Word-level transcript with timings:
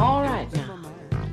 All 0.00 0.22
right 0.22 0.52
now, 0.54 0.80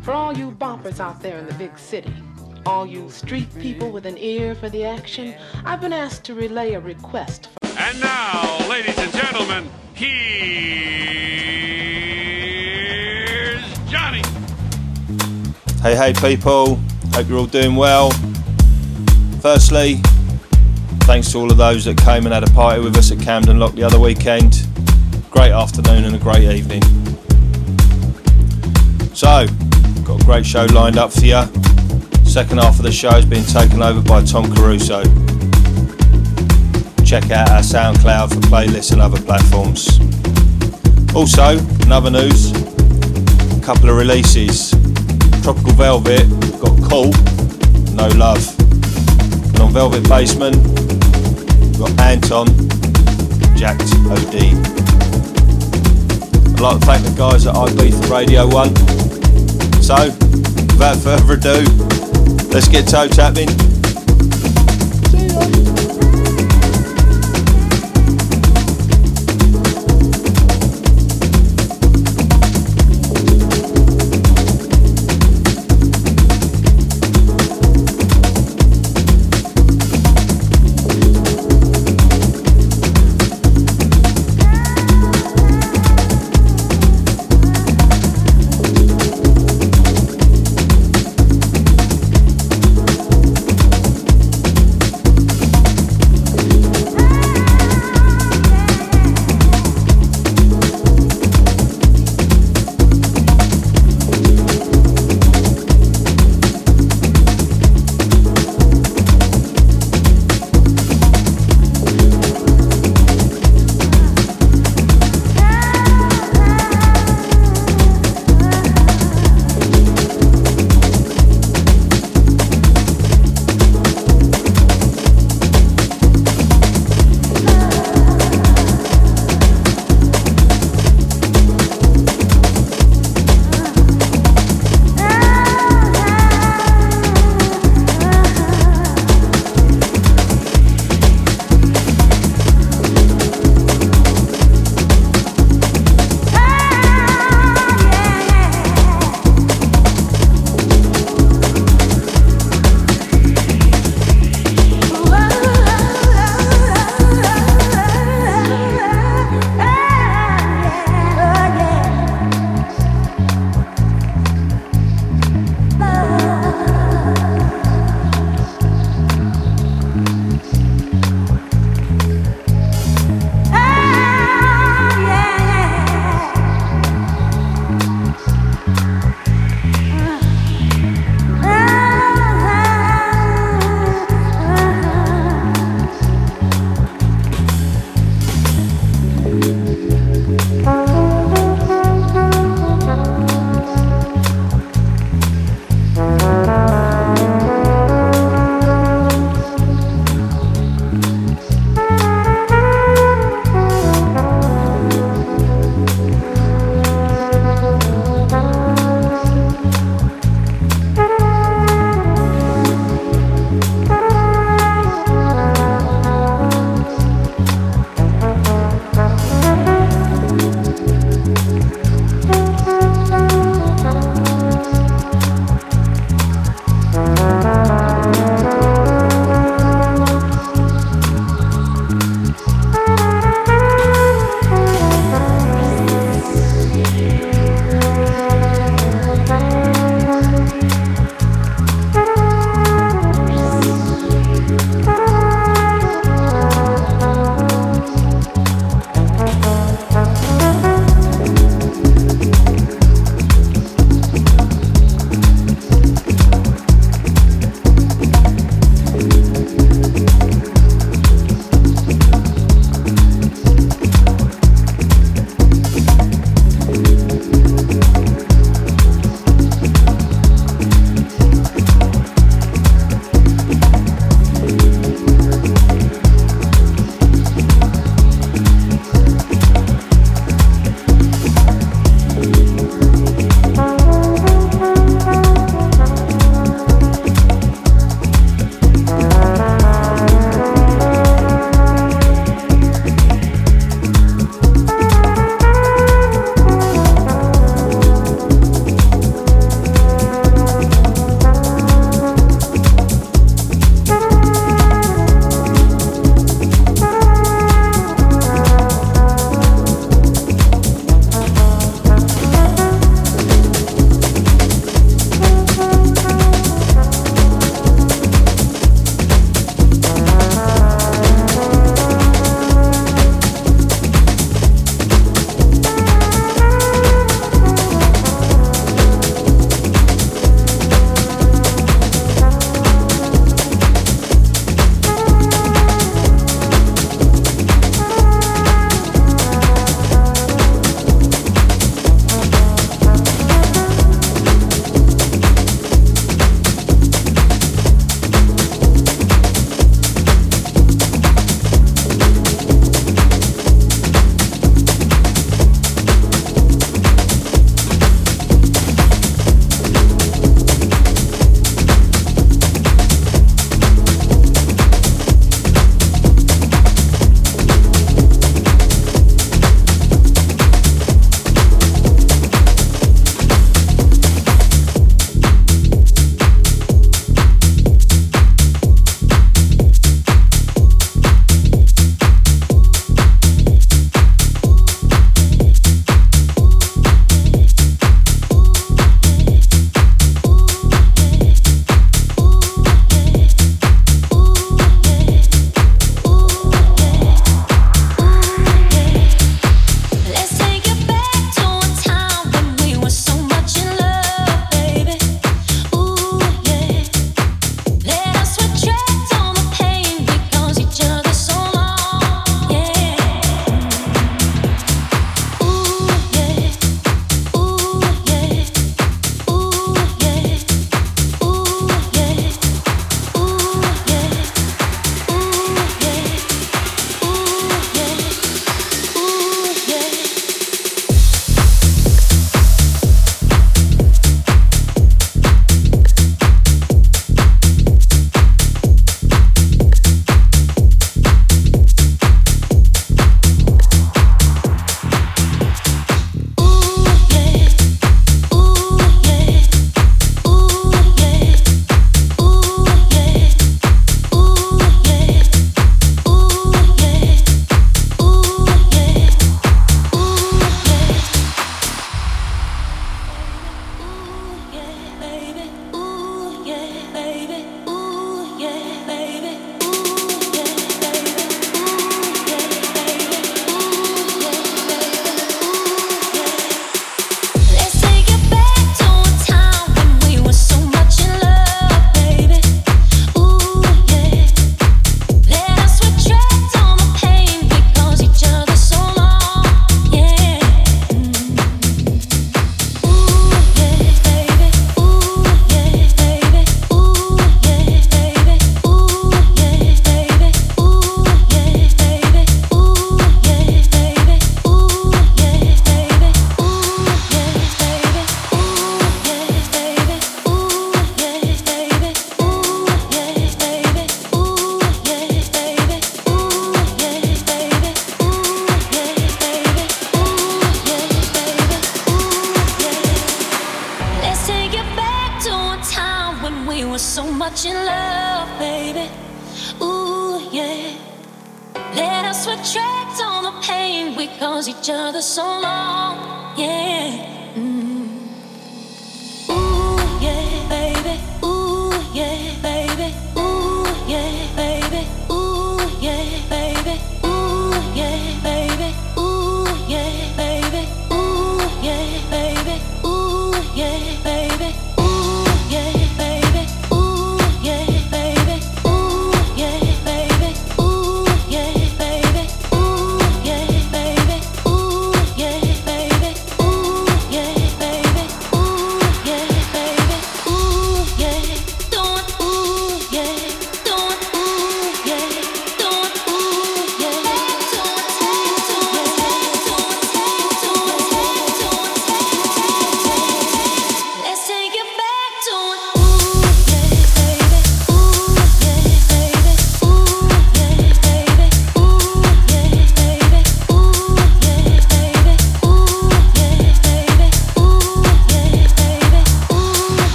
for 0.00 0.12
all 0.12 0.32
you 0.34 0.50
boppers 0.50 0.98
out 0.98 1.20
there 1.20 1.36
in 1.36 1.46
the 1.46 1.52
big 1.54 1.78
city, 1.78 2.14
all 2.64 2.86
you 2.86 3.10
street 3.10 3.48
people 3.60 3.90
with 3.90 4.06
an 4.06 4.16
ear 4.16 4.54
for 4.54 4.70
the 4.70 4.82
action, 4.82 5.34
I've 5.66 5.82
been 5.82 5.92
asked 5.92 6.24
to 6.24 6.34
relay 6.34 6.72
a 6.72 6.80
request. 6.80 7.50
For 7.62 7.78
And 7.78 8.00
now, 8.00 8.66
ladies 8.66 8.98
and 8.98 9.12
gentlemen, 9.12 9.68
here's 9.92 10.10
Johnny. 13.90 14.22
Hey, 15.82 15.94
hey, 15.94 16.14
people. 16.14 16.80
Hope 17.12 17.28
you're 17.28 17.38
all 17.38 17.46
doing 17.46 17.76
well. 17.76 18.10
Firstly, 19.42 20.00
thanks 21.00 21.30
to 21.32 21.38
all 21.38 21.52
of 21.52 21.58
those 21.58 21.84
that 21.84 21.98
came 21.98 22.24
and 22.24 22.32
had 22.32 22.48
a 22.48 22.52
party 22.52 22.80
with 22.80 22.96
us 22.96 23.12
at 23.12 23.20
Camden 23.20 23.58
Lock 23.58 23.74
the 23.74 23.82
other 23.82 24.00
weekend. 24.00 24.66
Great 25.30 25.52
afternoon 25.52 26.06
and 26.06 26.16
a 26.16 26.18
great 26.18 26.44
evening. 26.44 26.80
So, 29.16 29.46
got 30.04 30.20
a 30.20 30.24
great 30.26 30.44
show 30.44 30.66
lined 30.66 30.98
up 30.98 31.10
for 31.10 31.24
you. 31.24 31.40
Second 32.26 32.58
half 32.58 32.76
of 32.76 32.82
the 32.82 32.92
show 32.92 33.12
has 33.12 33.24
been 33.24 33.44
taken 33.44 33.80
over 33.80 34.02
by 34.02 34.22
Tom 34.22 34.54
Caruso. 34.54 35.02
Check 37.02 37.30
out 37.30 37.48
our 37.48 37.62
SoundCloud 37.64 38.34
for 38.34 38.40
playlists 38.40 38.92
and 38.92 39.00
other 39.00 39.18
platforms. 39.22 40.00
Also, 41.14 41.56
in 41.56 41.90
other 41.90 42.10
news, 42.10 42.52
a 42.52 43.64
couple 43.64 43.88
of 43.88 43.96
releases. 43.96 44.72
Tropical 45.42 45.72
Velvet 45.72 46.28
got 46.60 46.76
Cool, 46.84 47.10
No 47.96 48.08
Love. 48.18 48.44
And 48.60 49.60
on 49.60 49.72
Velvet 49.72 50.06
Basement, 50.10 50.62
got 51.78 51.98
Anton, 52.00 52.48
Jacked 53.56 53.88
OD. 54.12 54.52
I'd 56.52 56.60
like 56.60 56.80
to 56.80 56.84
thank 56.84 57.02
the 57.02 57.14
guys 57.16 57.46
at 57.46 57.54
Ibiza 57.54 58.10
Radio 58.10 58.46
1. 58.46 58.95
So, 59.86 59.94
without 59.94 60.96
further 60.96 61.34
ado, 61.34 61.62
let's 62.50 62.66
get 62.66 62.88
toe 62.88 63.06
tapping. 63.06 63.75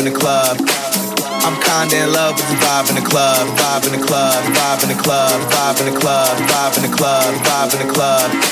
Vibe 0.00 0.06
in 0.06 0.12
the 0.12 0.18
club. 0.18 0.56
I'm 1.42 1.60
kinda 1.60 2.04
in 2.04 2.12
love 2.12 2.36
with 2.36 2.48
the 2.48 2.56
vibe 2.56 2.88
in 2.88 2.94
the 2.96 3.08
club, 3.08 3.46
vibe 3.58 3.86
in 3.86 4.00
the 4.00 4.06
club, 4.06 4.44
vibe 4.54 4.82
in 4.82 4.96
the 4.96 5.02
club, 5.02 5.40
vibe 5.50 5.80
in 5.80 5.92
the 5.92 6.00
club, 6.00 6.38
vibe 6.38 6.76
in 6.76 6.90
the 6.90 6.96
club, 6.96 7.34
vibe 7.44 7.80
in 7.80 7.86
the 7.86 7.92
club. 7.92 8.49